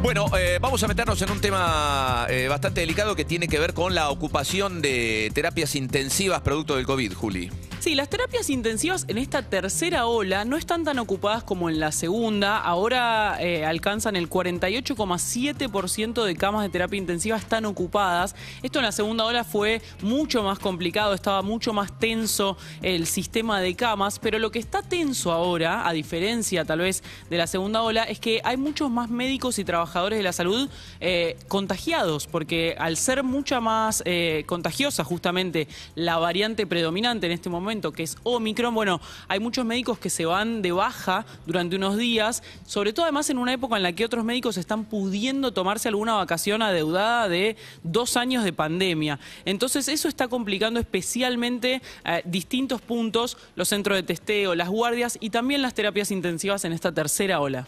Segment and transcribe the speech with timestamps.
[0.00, 3.74] Bueno, eh, vamos a meternos en un tema eh, bastante delicado que tiene que ver
[3.74, 7.50] con la ocupación de terapias intensivas producto del COVID, Juli.
[7.80, 11.92] Sí, las terapias intensivas en esta tercera ola no están tan ocupadas como en la
[11.92, 12.58] segunda.
[12.58, 18.34] Ahora eh, alcanzan el 48,7% de camas de terapia intensiva están ocupadas.
[18.62, 23.60] Esto en la segunda ola fue mucho más complicado, estaba mucho más tenso el sistema
[23.60, 27.82] de camas, pero lo que está tenso ahora, a diferencia tal vez de la segunda
[27.82, 30.68] ola, es que hay muchos más médicos y trabajadores de la salud
[31.00, 37.48] eh, contagiados, porque al ser mucha más eh, contagiosa justamente la variante predominante en este
[37.48, 41.96] momento, que es Omicron, bueno, hay muchos médicos que se van de baja durante unos
[41.96, 45.88] días, sobre todo además en una época en la que otros médicos están pudiendo tomarse
[45.88, 49.18] alguna vacación adeudada de dos años de pandemia.
[49.44, 55.30] Entonces eso está complicando especialmente eh, distintos puntos, los centros de testeo, las guardias y
[55.30, 57.66] también las terapias intensivas en esta tercera ola.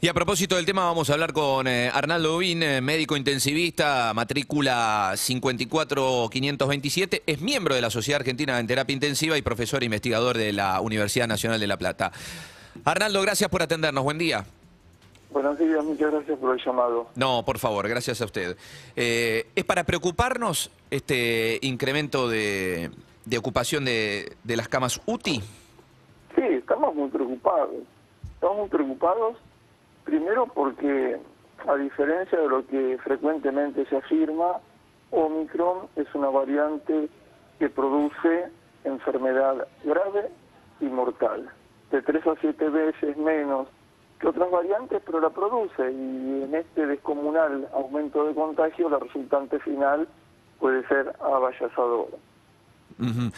[0.00, 4.12] Y a propósito del tema, vamos a hablar con eh, Arnaldo Ubín, eh, médico intensivista,
[4.14, 7.24] matrícula 54527.
[7.26, 10.80] Es miembro de la Sociedad Argentina en Terapia Intensiva y profesor e investigador de la
[10.80, 12.12] Universidad Nacional de La Plata.
[12.84, 14.04] Arnaldo, gracias por atendernos.
[14.04, 14.44] Buen día.
[15.32, 17.08] Buenos días, muchas gracias por el llamado.
[17.16, 18.56] No, por favor, gracias a usted.
[18.94, 22.92] Eh, ¿Es para preocuparnos este incremento de,
[23.36, 25.42] ocupación de, de las camas UTI?
[26.36, 27.74] Sí, estamos muy preocupados.
[28.36, 29.38] Estamos muy preocupados
[30.08, 31.18] Primero porque,
[31.68, 34.52] a diferencia de lo que frecuentemente se afirma,
[35.10, 37.10] Omicron es una variante
[37.58, 38.48] que produce
[38.84, 40.30] enfermedad grave
[40.80, 41.50] y mortal,
[41.90, 43.68] de tres a siete veces menos
[44.18, 49.58] que otras variantes, pero la produce y en este descomunal aumento de contagio la resultante
[49.58, 50.08] final
[50.58, 52.16] puede ser avallazadora.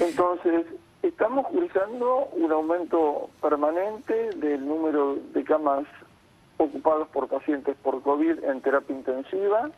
[0.00, 0.66] Entonces,
[1.02, 5.86] estamos cursando un aumento permanente del número de camas
[6.58, 9.70] ocupados por pacientes por COVID en terapia intensiva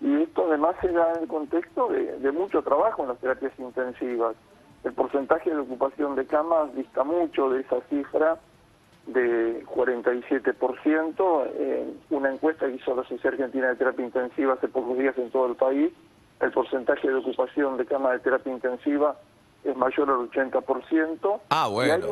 [0.00, 4.34] y esto además se da en el contexto de, mucho trabajo en las terapias intensivas.
[4.82, 8.38] El porcentaje de ocupación de camas dista mucho de esa cifra
[9.06, 11.50] de 47%.
[11.58, 15.30] En una encuesta que hizo la Sociedad Argentina de Terapia Intensiva hace pocos días en
[15.30, 15.92] todo el país,
[16.40, 19.16] el porcentaje de ocupación de camas de terapia intensiva
[19.62, 21.40] es mayor al 80%.
[21.50, 22.06] Ah, bueno.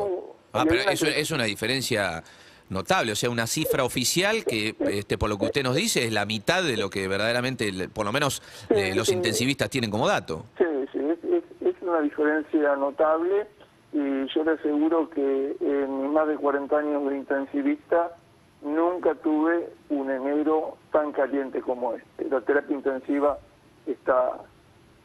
[0.53, 2.23] ah, pero eso es una diferencia
[2.71, 6.13] notable, o sea, una cifra oficial que, este, por lo que usted nos dice, es
[6.13, 10.45] la mitad de lo que verdaderamente, por lo menos, eh, los intensivistas tienen como dato.
[10.59, 13.47] Sí, sí, es, una diferencia notable
[13.95, 18.15] y yo le aseguro que en más de 40 años de intensivista
[18.61, 22.29] nunca tuve un enero tan caliente como este.
[22.29, 23.39] La terapia intensiva
[23.87, 24.33] está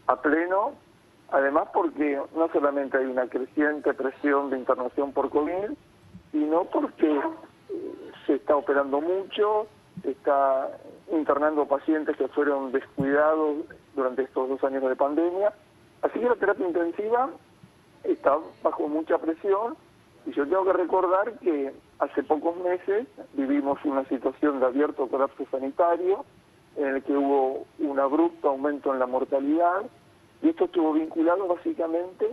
[0.08, 0.74] a pleno,
[1.32, 5.72] además porque no solamente hay una creciente presión de internación por COVID,
[6.34, 7.22] sino porque
[8.26, 9.68] se está operando mucho,
[10.04, 10.70] está
[11.12, 13.66] internando pacientes que fueron descuidados
[13.96, 15.54] durante estos dos años de pandemia.
[16.02, 17.30] Así que la terapia intensiva
[18.04, 19.76] está bajo mucha presión
[20.26, 25.46] y yo tengo que recordar que hace pocos meses vivimos una situación de abierto colapso
[25.52, 26.26] sanitario
[26.76, 29.84] en el que hubo un abrupto aumento en la mortalidad
[30.42, 32.28] y esto estuvo vinculado básicamente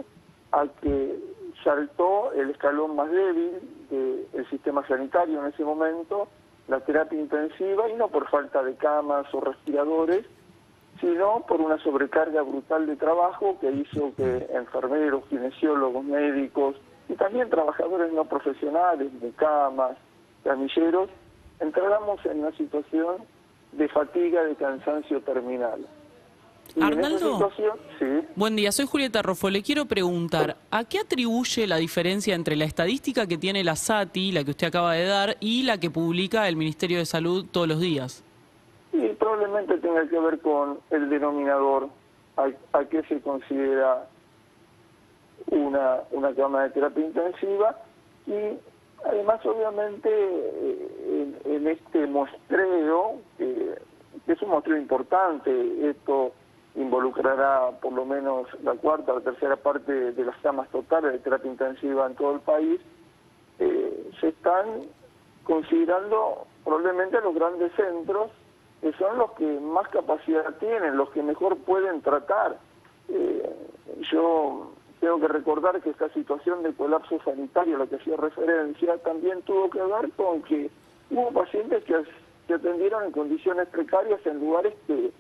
[0.53, 1.19] a que
[1.63, 3.61] saltó el escalón más débil
[3.91, 6.29] del sistema sanitario en ese momento,
[6.69, 10.25] la terapia intensiva, y no por falta de camas o respiradores,
[11.01, 16.77] sino por una sobrecarga brutal de trabajo que hizo que enfermeros, kinesiólogos, médicos
[17.09, 19.97] y también trabajadores no profesionales de camas,
[20.45, 21.09] camilleros,
[21.59, 23.17] entráramos en una situación
[23.73, 25.87] de fatiga, de cansancio terminal.
[26.79, 27.51] Arnaldo,
[28.37, 29.51] buen día, soy Julieta Rofo.
[29.51, 34.33] Le quiero preguntar, ¿a qué atribuye la diferencia entre la estadística que tiene la SATI,
[34.33, 37.67] la que usted acaba de dar, y la que publica el Ministerio de Salud todos
[37.67, 38.23] los días?
[38.93, 41.89] Sí, probablemente tenga que ver con el denominador,
[42.37, 44.07] a, qué se considera
[45.47, 47.77] una, una cama de terapia intensiva
[48.27, 48.57] y
[49.05, 53.75] además obviamente eh, en, este muestreo, que
[54.27, 56.33] es un muestreo importante, esto
[56.75, 61.51] involucrará por lo menos la cuarta o tercera parte de las camas totales de terapia
[61.51, 62.81] intensiva en todo el país,
[63.59, 64.83] eh, se están
[65.45, 68.31] considerando probablemente los grandes centros,
[68.81, 72.57] que son los que más capacidad tienen, los que mejor pueden tratar.
[73.09, 73.57] Eh,
[74.11, 78.97] yo tengo que recordar que esta situación de colapso sanitario a la que hacía referencia
[78.99, 80.71] también tuvo que ver con que
[81.11, 85.13] hubo pacientes que atendieron en condiciones precarias en lugares que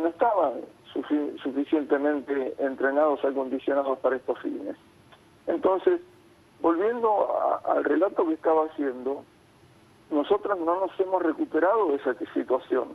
[0.00, 0.54] no estaban
[1.42, 4.76] suficientemente entrenados, acondicionados para estos fines.
[5.46, 6.00] Entonces,
[6.60, 7.28] volviendo
[7.64, 9.24] al relato que estaba haciendo,
[10.10, 12.88] nosotros no nos hemos recuperado de esa situación.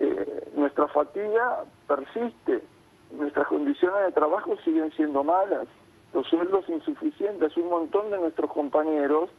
[0.00, 2.62] Eh, nuestra fatiga persiste,
[3.10, 5.66] nuestras condiciones de trabajo siguen siendo malas,
[6.12, 9.30] los sueldos insuficientes, un montón de nuestros compañeros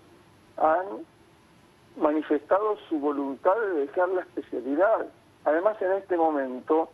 [0.57, 1.05] han
[1.97, 5.07] manifestado su voluntad de dejar la especialidad.
[5.45, 6.89] Además, en este momento,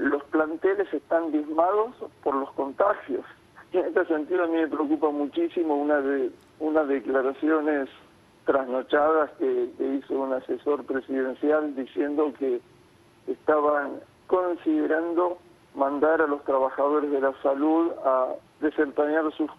[0.00, 3.24] los planteles están diezmados por los contagios.
[3.72, 7.88] Y en este sentido, a mí me preocupa muchísimo una de unas declaraciones
[8.46, 12.60] trasnochadas que, que hizo un asesor presidencial diciendo que
[13.26, 15.38] estaban considerando
[15.74, 19.50] mandar a los trabajadores de la salud a desempeñar sus,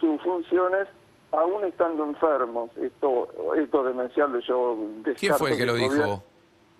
[0.00, 0.88] sus funciones
[1.32, 2.70] aún estando enfermos.
[2.76, 4.76] Esto, esto demencial yo
[5.18, 6.22] ¿Quién fue el que lo dijo?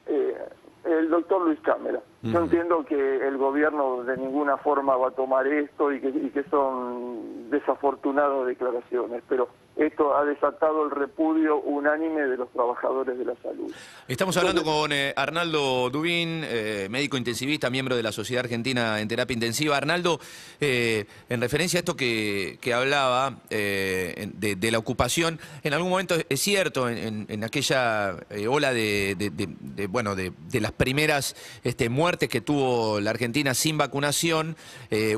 [0.06, 0.36] Eh,
[0.84, 2.00] el doctor Luis Cámara.
[2.22, 6.30] Yo entiendo que el gobierno de ninguna forma va a tomar esto y que, y
[6.30, 9.48] que son desafortunadas declaraciones, pero
[9.78, 13.72] esto ha desatado el repudio unánime de los trabajadores de la salud.
[14.08, 19.06] Estamos hablando con eh, Arnaldo Dubín, eh, médico intensivista, miembro de la Sociedad Argentina en
[19.06, 19.76] Terapia Intensiva.
[19.76, 20.18] Arnaldo,
[20.60, 26.88] eh, en referencia a esto que, hablaba de, la ocupación, en algún momento es cierto,
[26.88, 28.16] en, aquella
[28.48, 34.56] ola de, bueno, de, las primeras este, muertes que tuvo la Argentina sin vacunación,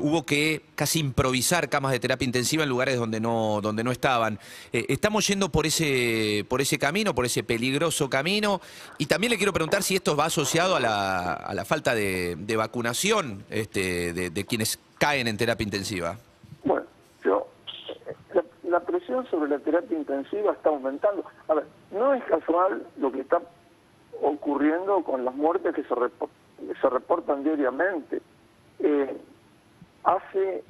[0.00, 4.38] hubo que casi improvisar camas de terapia intensiva en lugares donde no, donde no estaban.
[4.72, 8.60] Eh, estamos yendo por ese, por ese camino, por ese peligroso camino.
[8.98, 12.36] Y también le quiero preguntar si esto va asociado a la, a la falta de,
[12.56, 16.16] vacunación este, de, quienes caen en terapia intensiva.
[16.64, 16.86] Bueno,
[17.24, 17.46] yo,
[18.64, 21.24] la, presión sobre la terapia intensiva está aumentando.
[21.48, 23.40] A ver, no es casual lo que está
[24.20, 25.94] ocurriendo con las muertes que se,
[26.80, 28.20] se reportan diariamente.
[28.80, 29.16] Eh,
[30.04, 30.64] hace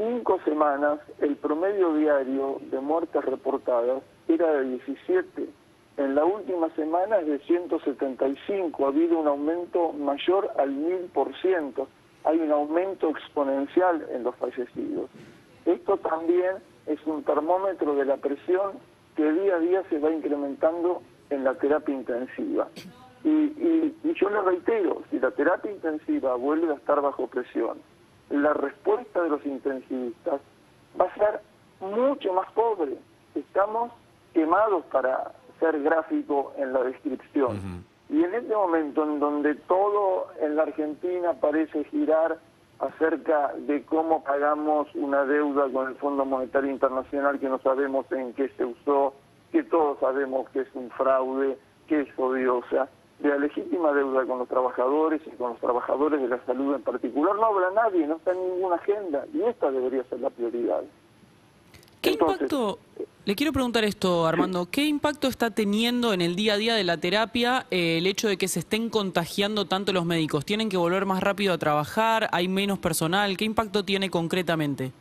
[0.00, 5.46] cinco semanas el promedio diario de muertes reportadas era de 17.
[5.98, 8.84] En la última semana es de 175.
[8.84, 11.86] Ha habido un aumento mayor al 1000%.
[12.24, 15.10] Hay un aumento exponencial en los fallecidos.
[15.66, 16.56] Esto también
[16.86, 18.72] es un termómetro de la presión
[19.16, 22.68] que día a día se va incrementando en la terapia intensiva.
[23.22, 23.28] Y,
[24.02, 27.78] y yo le reitero, si la terapia intensiva vuelve a estar bajo presión,
[28.30, 30.40] la respuesta de los intensivistas
[30.98, 31.40] va a ser
[31.80, 32.96] mucho más pobre.
[33.34, 33.92] Estamos
[34.32, 37.84] quemados para ser gráfico en la descripción.
[38.08, 42.38] Y en este momento en donde todo en la Argentina parece girar
[42.78, 48.32] acerca de cómo pagamos una deuda con el Fondo Monetario Internacional que no sabemos en
[48.32, 49.14] qué se usó,
[49.52, 52.88] que todos sabemos que es un fraude, que es odiosa,
[53.20, 56.82] de la legítima deuda con los trabajadores y con los trabajadores de la salud en
[56.82, 57.36] particular.
[57.36, 60.82] No habla nadie, no está en ninguna agenda y esta debería ser la prioridad.
[62.00, 62.78] ¿Qué impacto,
[63.26, 66.82] le quiero preguntar esto Armando, qué impacto está teniendo en el día a día de
[66.82, 70.46] la terapia eh, el hecho de que se estén contagiando tanto los médicos?
[70.46, 72.30] ¿Tienen que volver más rápido a trabajar?
[72.32, 73.36] ¿Hay menos personal?
[73.36, 74.92] ¿Qué impacto tiene concretamente?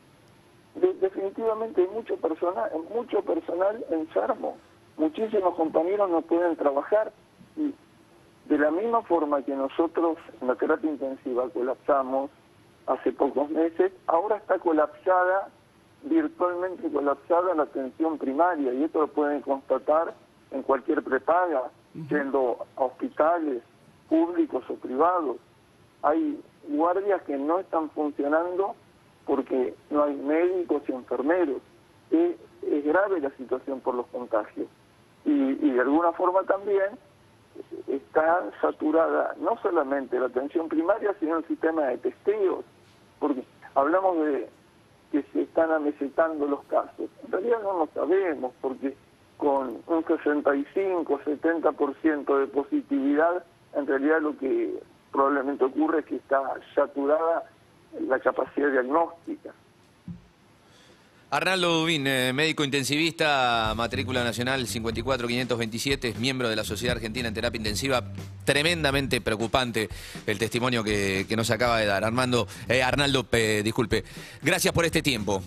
[0.99, 4.57] definitivamente hay mucho personal, mucho personal enfermo.
[4.97, 7.11] Muchísimos compañeros no pueden trabajar
[7.55, 7.73] y
[8.49, 12.31] de la misma forma que nosotros en la terapia intensiva colapsamos
[12.87, 15.49] hace pocos meses, ahora está colapsada,
[16.03, 20.15] virtualmente colapsada la atención primaria y esto lo pueden constatar
[20.49, 21.69] en cualquier prepaga,
[22.09, 23.61] yendo a hospitales
[24.09, 25.37] públicos o privados.
[26.01, 28.73] Hay guardias que no están funcionando
[29.27, 31.61] porque no hay médicos y enfermeros.
[32.09, 32.35] Es,
[32.83, 34.67] grave la situación por los contagios.
[35.25, 36.97] Y, y de alguna forma también
[37.87, 42.65] está saturada no solamente la atención primaria, sino el sistema de testeos,
[43.19, 43.43] porque
[43.75, 44.49] hablamos de
[45.11, 47.09] que se están amesetando los casos.
[47.25, 48.95] En realidad no lo sabemos, porque
[49.37, 56.41] con un 65, 70% de positividad, en realidad lo que probablemente ocurre es que está
[56.75, 57.43] saturada
[57.99, 59.53] la capacidad diagnóstica.
[61.31, 67.35] Arnaldo Dubín, eh, médico intensivista, matrícula nacional 54527, es miembro de la Sociedad Argentina en
[67.35, 68.03] Terapia Intensiva.
[68.45, 69.89] Tremendamente preocupante
[70.25, 72.03] el testimonio que, nos acaba de dar.
[72.03, 73.27] Armando, eh, Arnaldo,
[73.63, 74.03] disculpe.
[74.41, 75.43] Gracias por este tiempo.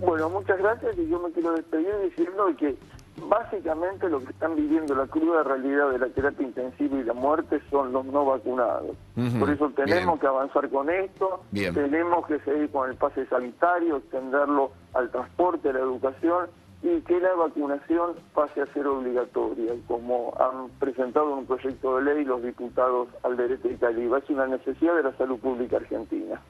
[0.00, 2.74] Bueno, muchas gracias y yo me quiero despedir diciendo que
[3.16, 7.60] básicamente lo que están viviendo la cruda realidad de la terapia intensiva y la muerte
[7.70, 8.96] son los no vacunados.
[9.38, 14.72] Por eso tenemos que avanzar con esto, tenemos que seguir con el pase sanitario, extenderlo
[14.94, 16.48] al transporte, a la educación
[16.82, 22.24] y que la vacunación pase a ser obligatoria, como han presentado un proyecto de ley
[22.24, 24.18] los diputados Alderete y Caliba.
[24.18, 26.40] Es una necesidad de la salud pública argentina.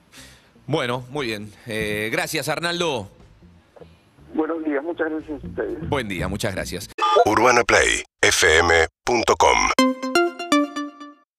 [0.67, 1.51] Bueno, muy bien.
[1.67, 3.09] Eh, gracias, Arnaldo.
[4.41, 5.89] Buenos días, muchas gracias a ustedes.
[5.91, 6.89] Buen día, muchas gracias.
[7.27, 9.80] UrbanaPlayFM.com